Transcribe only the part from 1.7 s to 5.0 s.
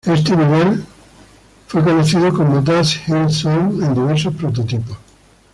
conocido como "Dust Hill Zone" en diversos prototipos.